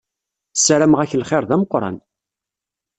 [0.55, 1.97] Ssarameɣ-ak lxir d ameqran!